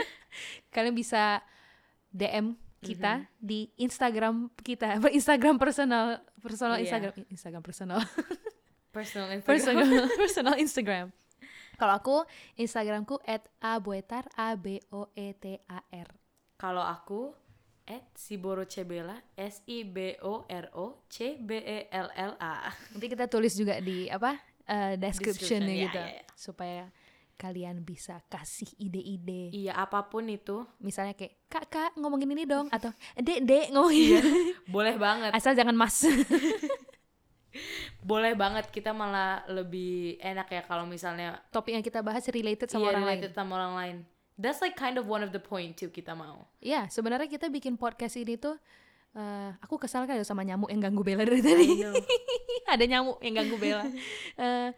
Kalian 0.74 0.94
bisa 0.94 1.42
DM 2.14 2.54
kita 2.78 3.26
di 3.42 3.66
Instagram 3.74 4.46
kita. 4.62 5.02
Instagram 5.10 5.58
personal 5.58 6.22
personal 6.38 6.78
Iya. 6.78 6.86
Instagram 6.86 7.12
Instagram 7.26 7.62
personal. 7.66 8.00
Personal 8.94 9.28
Instagram. 9.34 9.50
Personal 9.50 10.06
personal 10.14 10.54
Instagram. 10.62 11.06
Kalau 11.76 11.92
aku 11.92 12.16
Instagramku 12.56 13.20
@aboetar 13.60 14.24
a 14.32 14.56
b 14.56 14.80
o 14.88 15.12
e 15.12 15.36
t 15.36 15.60
a 15.68 15.80
r. 15.84 16.08
Kalau 16.56 16.80
aku 16.80 17.36
at 17.86 18.04
Siboro 18.18 18.66
Cebela 18.66 19.14
S 19.38 19.62
I 19.70 19.86
B 19.86 20.18
O 20.26 20.44
R 20.46 20.66
O 20.74 21.06
C 21.06 21.38
B 21.38 21.62
E 21.62 21.78
L 21.90 22.10
L 22.12 22.32
A. 22.42 22.74
Nanti 22.92 23.06
kita 23.06 23.30
tulis 23.30 23.54
juga 23.54 23.78
di 23.78 24.10
apa 24.10 24.34
eh, 24.66 24.98
descriptionnya 24.98 25.06
Description, 25.06 25.62
iya, 25.70 25.84
gitu 25.86 26.02
iya, 26.02 26.14
iya. 26.18 26.24
supaya 26.34 26.84
kalian 27.36 27.84
bisa 27.86 28.18
kasih 28.26 28.68
ide-ide. 28.80 29.52
Iya 29.54 29.76
apa 29.76 30.08
pun 30.08 30.26
itu. 30.26 30.66
Misalnya 30.82 31.14
kayak 31.14 31.46
kak 31.46 31.66
kak 31.70 31.92
ngomongin 32.00 32.32
ini 32.34 32.44
dong. 32.48 32.66
Atau 32.72 32.90
dek 33.14 33.44
dek 33.46 33.66
ngomongin 33.70 34.24
boleh 34.74 34.96
banget. 34.98 35.30
Asal 35.36 35.54
jangan 35.54 35.76
mas. 35.76 36.02
Boleh 38.04 38.36
banget 38.36 38.68
kita 38.68 38.92
malah 38.92 39.40
lebih 39.48 40.20
enak 40.20 40.44
ya 40.52 40.62
kalau 40.68 40.84
misalnya 40.84 41.40
topik 41.48 41.72
yang 41.72 41.80
kita 41.80 42.04
bahas 42.04 42.22
related 42.28 42.68
sama 42.68 42.84
iya, 42.84 42.90
orang 42.92 43.02
lain. 43.02 43.16
related 43.16 43.32
sama 43.32 43.52
orang 43.56 43.74
lain 43.74 43.96
that's 44.36 44.60
like 44.60 44.76
kind 44.76 44.96
of 44.96 45.04
one 45.04 45.20
of 45.20 45.32
the 45.32 45.40
point 45.40 45.74
too 45.74 45.88
kita 45.88 46.12
mau 46.12 46.46
Iya, 46.60 46.86
sebenarnya 46.88 47.26
kita 47.26 47.48
bikin 47.48 47.74
podcast 47.74 48.16
ini 48.16 48.36
tuh 48.36 48.56
eh, 49.12 49.50
aku 49.60 49.76
kesal 49.76 50.04
kan 50.04 50.20
sama 50.22 50.44
nyamuk 50.44 50.68
yang 50.68 50.80
ganggu 50.80 51.00
Bella 51.00 51.24
dari 51.24 51.40
tadi. 51.40 51.68
Ada 52.72 52.84
nyamuk 52.84 53.16
yang 53.24 53.34
ganggu 53.40 53.56
Bella. 53.56 53.84
Eh, 54.36 54.70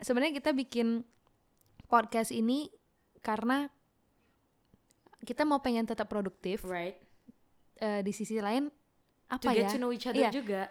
sebenarnya 0.00 0.32
kita 0.34 0.50
bikin 0.50 1.04
podcast 1.86 2.32
ini 2.32 2.72
karena 3.20 3.68
kita 5.24 5.44
mau 5.44 5.60
pengen 5.60 5.84
tetap 5.84 6.08
produktif. 6.08 6.64
right 6.64 6.96
Eh, 7.74 8.00
di 8.00 8.14
sisi 8.14 8.38
lain 8.38 8.70
apa 9.26 9.42
to 9.42 9.50
ya? 9.50 9.66
get 9.66 9.74
to 9.74 9.78
know 9.78 9.90
each 9.90 10.06
other 10.06 10.16
Iya. 10.16 10.30
juga 10.30 10.62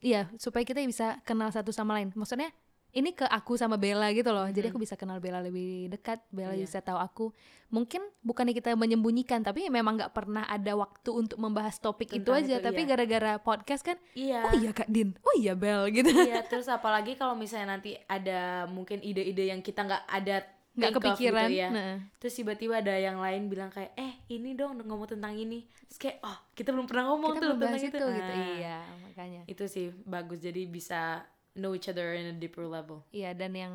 Iya, 0.00 0.28
supaya 0.36 0.60
kita 0.62 0.80
bisa 0.80 1.20
kenal 1.24 1.48
satu 1.50 1.72
sama 1.72 1.96
lain. 1.96 2.08
Maksudnya 2.14 2.48
ini 2.90 3.10
ke 3.10 3.22
aku 3.22 3.54
sama 3.54 3.74
Bella 3.74 4.10
gitu 4.10 4.30
loh. 4.30 4.46
Jadi 4.46 4.68
aku 4.68 4.78
bisa 4.78 4.94
kenal 4.94 5.18
Bella 5.18 5.38
lebih 5.38 5.86
dekat, 5.88 6.18
Bella 6.28 6.52
Iya. 6.52 6.64
bisa 6.64 6.78
tahu 6.78 6.98
aku. 6.98 7.26
Mungkin 7.68 8.02
bukannya 8.20 8.50
kita 8.50 8.74
menyembunyikan, 8.74 9.40
tapi 9.40 9.66
memang 9.66 9.94
nggak 9.94 10.10
pernah 10.10 10.42
ada 10.44 10.74
waktu 10.74 11.10
untuk 11.10 11.38
membahas 11.38 11.78
topik 11.78 12.10
itu 12.10 12.26
Tentang 12.26 12.42
aja. 12.42 12.56
itu, 12.58 12.66
tapi 12.66 12.80
iya. 12.82 12.88
gara-gara 12.88 13.32
podcast 13.38 13.82
kan, 13.82 13.94
iya 14.12 14.42
oh 14.42 14.52
iya 14.52 14.70
Kak 14.70 14.90
Din, 14.90 15.14
oh 15.22 15.34
iya 15.38 15.54
Bel 15.54 15.86
gitu. 15.88 16.10
Iya, 16.10 16.42
terus 16.44 16.66
apalagi 16.66 17.14
kalau 17.14 17.38
misalnya 17.38 17.78
nanti 17.78 17.94
ada 18.04 18.66
mungkin 18.66 18.98
ide-ide 18.98 19.48
yang 19.48 19.62
kita 19.62 19.86
nggak 19.86 20.04
ada 20.04 20.36
Nggak 20.70 20.90
of 20.90 20.96
kepikiran. 21.02 21.48
gitu 21.50 21.58
ya. 21.58 21.68
Nah, 21.68 21.94
Terus 22.18 22.34
tiba-tiba 22.36 22.78
ada 22.78 22.94
yang 22.94 23.18
lain 23.18 23.46
bilang 23.46 23.68
kayak, 23.68 23.90
eh 23.94 24.22
ini 24.28 24.54
dong 24.54 24.78
ngomong 24.80 25.06
tentang 25.08 25.34
ini. 25.34 25.66
Terus 25.86 25.98
kayak, 25.98 26.16
oh 26.22 26.38
kita 26.54 26.70
belum 26.70 26.86
pernah 26.86 27.10
ngomong 27.10 27.34
kita 27.34 27.42
tuh 27.42 27.50
tentang 27.58 27.74
itu, 27.74 27.86
itu. 27.90 27.98
gitu. 27.98 28.06
Nah, 28.06 28.46
Iya, 28.54 28.78
makanya. 29.02 29.42
Itu 29.46 29.64
sih 29.66 29.90
bagus, 30.06 30.38
jadi 30.38 30.62
bisa 30.64 31.26
know 31.60 31.76
each 31.76 31.86
other 31.92 32.16
in 32.16 32.32
a 32.32 32.36
deeper 32.36 32.64
level. 32.64 33.04
Iya, 33.12 33.36
dan 33.36 33.52
yang 33.52 33.74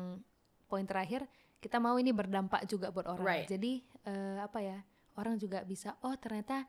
poin 0.66 0.82
terakhir, 0.82 1.24
kita 1.62 1.78
mau 1.78 1.94
ini 1.96 2.10
berdampak 2.10 2.66
juga 2.66 2.90
buat 2.90 3.06
orang. 3.06 3.24
Right. 3.24 3.46
Jadi 3.48 3.86
eh, 4.06 4.38
apa 4.42 4.58
ya? 4.60 4.78
Orang 5.16 5.40
juga 5.40 5.64
bisa, 5.64 5.96
oh 6.04 6.12
ternyata 6.20 6.68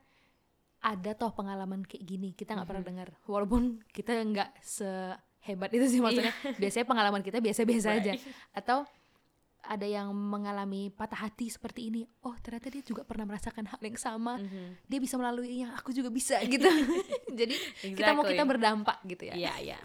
ada 0.78 1.10
toh 1.12 1.34
pengalaman 1.34 1.84
kayak 1.84 2.04
gini. 2.06 2.30
Kita 2.32 2.54
nggak 2.54 2.68
pernah 2.68 2.84
dengar. 2.86 3.08
Walaupun 3.26 3.82
kita 3.90 4.14
nggak 4.14 4.62
sehebat 4.62 5.70
itu 5.74 5.86
sih 5.90 6.00
maksudnya. 6.00 6.32
Biasanya 6.62 6.86
pengalaman 6.86 7.20
kita 7.20 7.42
biasa-biasa 7.42 7.88
aja. 7.98 8.12
Right. 8.16 8.24
Atau 8.54 8.86
ada 9.68 9.84
yang 9.84 10.14
mengalami 10.14 10.88
patah 10.88 11.28
hati 11.28 11.50
seperti 11.52 11.92
ini. 11.92 12.06
Oh 12.24 12.32
ternyata 12.40 12.72
dia 12.72 12.80
juga 12.80 13.04
pernah 13.04 13.28
merasakan 13.28 13.68
hal 13.68 13.80
yang 13.82 13.98
sama. 13.98 14.40
Mhm. 14.40 14.88
Dia 14.88 14.98
bisa 15.02 15.20
melaluinya. 15.20 15.76
Aku 15.82 15.92
juga 15.92 16.08
bisa 16.08 16.40
gitu. 16.46 16.64
Jadi 17.38 17.54
kita 17.92 18.16
mau 18.16 18.24
kita 18.24 18.40
Exactly. 18.40 18.48
berdampak 18.48 18.98
gitu 19.04 19.22
ya. 19.28 19.34
Iya, 19.34 19.54
iya. 19.60 19.78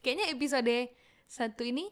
Kayaknya 0.00 0.26
episode 0.30 0.76
satu 1.24 1.62
ini 1.62 1.86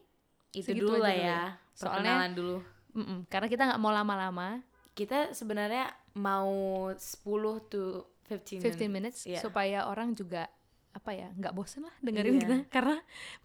Itu 0.50 0.73
dulu 0.73 0.99
lah 0.99 1.12
ya. 1.12 1.23
ya. 1.23 1.41
Soalnya- 1.73 2.17
Perkenalan 2.19 2.33
dulu. 2.33 2.57
Mm-mm, 2.91 3.19
karena 3.27 3.47
kita 3.47 3.62
nggak 3.65 3.81
mau 3.81 3.93
lama-lama, 3.93 4.65
Kita 4.93 5.31
sebenarnya 5.31 5.87
mau 6.19 6.50
10 6.91 7.23
to 7.65 8.03
15 8.27 8.59
15 8.59 8.91
minutes 8.91 9.23
Iya. 9.25 9.38
supaya 9.38 9.87
orang 9.87 10.11
juga 10.11 10.50
apa 10.91 11.15
ya 11.15 11.31
nggak 11.31 11.55
bosen 11.55 11.87
lah 11.87 11.95
dengerin 12.03 12.35
Iya. 12.35 12.43
kita 12.43 12.57
karena 12.69 12.97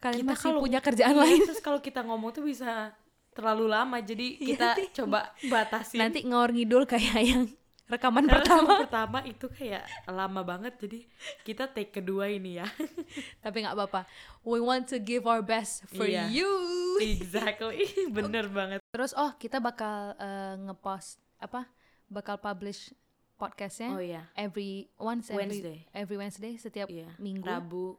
kalian 0.01 0.22
Kita 0.25 0.32
masih 0.34 0.50
kalau- 0.50 0.63
punya 0.65 0.79
kerjaan 0.82 1.13
Iya, 1.13 1.22
lain. 1.22 1.41
Terus 1.46 1.62
kalau 1.62 1.79
kita 1.79 2.01
ngomong 2.01 2.34
tuh 2.34 2.41
bisa 2.41 2.89
terlalu 3.29 3.65
lama, 3.67 3.98
jadi 4.00 4.27
kita 4.39 4.70
coba 4.98 5.29
batasin. 5.46 6.01
Nanti 6.01 6.25
ngawur 6.25 6.50
ngidul 6.51 6.84
kayak 6.86 7.22
yang 7.38 7.43
rekaman 7.93 8.25
pertama. 8.25 8.81
pertama 8.81 9.19
itu 9.23 9.45
kayak 9.47 9.85
lama 10.05 10.41
banget 10.41 10.73
jadi 10.77 11.00
kita 11.41 11.63
take 11.67 11.93
kedua 11.93 12.27
ini 12.27 12.57
ya. 12.57 12.67
Tapi 13.43 13.62
nggak 13.62 13.75
apa-apa. 13.75 14.01
We 14.41 14.57
want 14.57 14.89
to 14.89 14.97
give 14.97 15.23
our 15.23 15.39
best 15.39 15.85
for 15.93 16.03
Iya. 16.03 16.27
you. 16.29 16.50
exactly, 17.03 17.85
bener 18.17 18.50
banget. 18.50 18.81
Terus 18.89 19.13
oh 19.13 19.31
kita 19.35 19.57
bakal 19.57 20.17
eh, 20.17 20.55
ngepost 20.62 21.21
apa? 21.38 21.69
Bakal 22.09 22.38
publish 22.38 22.93
podcastnya 23.33 23.89
Oh 23.91 24.00
iya, 24.00 24.29
every 24.33 24.88
once 24.95 25.27
every 25.27 25.39
Wednesday. 25.50 25.77
every 25.91 26.15
Wednesday 26.15 26.53
setiap 26.55 26.88
iya. 26.88 27.09
minggu. 27.17 27.43
Rabu 27.43 27.97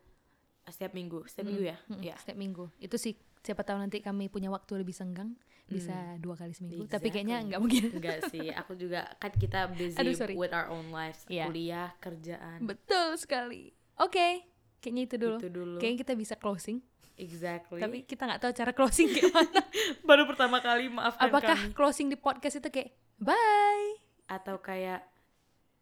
setiap 0.64 0.96
minggu, 0.96 1.28
setiap 1.28 1.44
minggu 1.44 1.64
ya. 1.66 1.76
Mm-mm, 1.86 2.00
Iya. 2.00 2.16
Setiap 2.16 2.38
minggu. 2.40 2.64
Itu 2.80 2.96
sih 2.96 3.12
siapa 3.44 3.60
tahu 3.60 3.76
nanti 3.76 4.00
kami 4.00 4.26
punya 4.26 4.48
waktu 4.48 4.80
lebih 4.80 4.96
senggang 4.96 5.36
bisa 5.64 5.92
dua 6.20 6.36
kali 6.36 6.52
seminggu. 6.52 6.84
Tapi 6.88 7.08
kayaknya 7.08 7.40
Exactly. 7.40 7.48
nggak 7.52 7.60
mungkin. 7.60 7.84
Enggak 7.96 8.18
sih, 8.28 8.48
aku 8.50 8.72
juga 8.74 9.04
kan 9.16 9.32
kita 9.32 9.68
busy 9.70 9.96
Aduh, 9.96 10.12
sorry. 10.12 10.34
with 10.34 10.52
our 10.52 10.68
own 10.68 10.88
lives, 10.88 11.24
Iya. 11.28 11.48
kuliah, 11.48 11.88
kerjaan. 12.00 12.64
Betul 12.64 13.16
sekali. 13.16 13.72
Oke, 13.96 14.44
kayaknya 14.80 15.02
itu 15.06 15.16
dulu. 15.16 15.36
Itu 15.40 15.48
dulu. 15.48 15.76
Kayaknya 15.80 15.98
kita 16.04 16.14
bisa 16.16 16.34
closing. 16.36 16.80
Exactly. 17.14 17.78
Tapi 17.78 18.02
kita 18.04 18.26
nggak 18.26 18.40
tahu 18.42 18.52
cara 18.52 18.72
closing 18.72 19.06
gimana. 19.08 19.60
baru 20.08 20.26
pertama 20.26 20.58
kali 20.58 20.90
maafkan 20.90 21.30
Apakah 21.30 21.56
kami 21.56 21.70
closing 21.72 22.08
di 22.08 22.18
podcast 22.18 22.58
itu 22.58 22.68
kayak 22.68 22.90
bye? 23.16 23.88
atau 24.24 24.56
kayak 24.58 25.04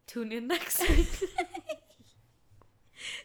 tune 0.05 0.35
in 0.35 0.45
next 0.45 0.83
week. 0.83 1.07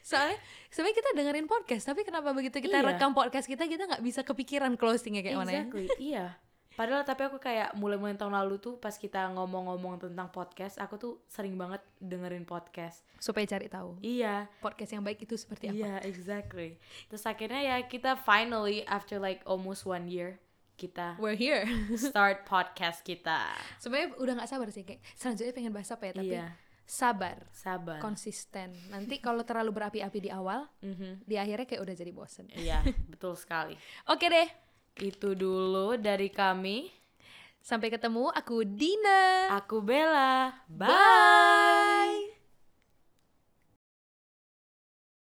Soalnya 0.01 0.37
sebenarnya 0.67 0.97
kita 0.97 1.09
dengerin 1.13 1.45
podcast, 1.45 1.83
tapi 1.83 2.01
kenapa 2.01 2.31
begitu 2.31 2.57
kita 2.57 2.77
Iya. 2.77 2.87
rekam 2.87 3.11
podcast 3.11 3.45
kita 3.45 3.63
kita 3.63 3.85
nggak 3.85 4.01
bisa 4.01 4.21
kepikiran 4.21 4.73
closingnya 4.73 5.21
kayak 5.21 5.37
mana 5.37 5.49
ya? 5.49 5.55
exactly, 5.61 5.85
iya. 5.97 6.27
Padahal 6.71 7.03
tapi 7.03 7.21
aku 7.23 7.37
kayak 7.37 7.75
mulai-mulai 7.75 8.15
tahun 8.15 8.31
lalu 8.33 8.55
tuh 8.57 8.75
pas 8.75 8.93
kita 8.93 9.27
ngomong-ngomong 9.29 9.99
tentang 10.01 10.29
podcast, 10.29 10.79
aku 10.79 10.95
tuh 10.95 11.13
sering 11.25 11.53
banget 11.53 11.83
dengerin 11.99 12.43
podcast. 12.43 13.03
Supaya 13.17 13.43
cari 13.45 13.67
tahu 13.67 13.99
Iya, 13.99 14.47
podcast 14.57 14.87
yang 14.89 15.03
baik 15.03 15.19
itu 15.19 15.35
seperti 15.35 15.67
apa. 15.67 15.75
iya 15.77 15.93
exactly. 16.01 16.79
Terus 17.05 17.23
akhirnya 17.23 17.59
ya 17.59 17.77
kita 17.83 18.15
finally 18.15 18.83
after 18.85 19.17
like 19.17 19.43
almost 19.43 19.83
one 19.83 20.07
year 20.07 20.39
kita 20.73 21.19
We're 21.19 21.35
here. 21.35 21.67
start 21.99 22.47
podcast 22.47 23.03
kita. 23.03 23.51
sebenarnya 23.75 24.15
udah 24.15 24.33
nggak 24.37 24.47
sabar 24.47 24.67
sih 24.69 24.83
kayak 24.83 25.03
selanjutnya 25.11 25.51
pengen 25.51 25.73
bahas 25.73 25.91
apa 25.91 26.03
ya, 26.05 26.13
tapi 26.15 26.31
Iya, 26.31 26.47
sabar, 26.89 27.37
sabar. 27.53 28.01
konsisten. 28.01 28.73
Nanti 28.89 29.21
kalau 29.21 29.45
terlalu 29.45 29.69
berapi-api 29.71 30.19
di 30.19 30.29
awal, 30.29 30.65
Mhm. 30.81 31.21
di 31.21 31.37
akhirnya 31.37 31.69
kayak 31.69 31.85
udah 31.85 31.93
jadi 31.93 32.09
bosen. 32.09 32.49
Iya, 32.49 32.81
betul 33.05 33.37
sekali. 33.37 33.77
Oke 34.11 34.25
deh, 34.25 34.49
Itu 34.99 35.31
dulu 35.31 35.95
dari 35.95 36.27
kami. 36.27 36.89
sampai 37.61 37.87
ketemu. 37.87 38.33
Aku 38.33 38.65
Dina. 38.65 39.53
Aku 39.53 39.79
Bella. 39.79 40.65
Bye. 40.67 42.18